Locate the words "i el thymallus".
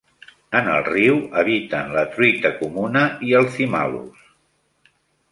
3.27-4.25